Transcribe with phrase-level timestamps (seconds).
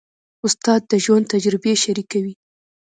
[0.45, 2.33] استاد د ژوند تجربې شریکوي.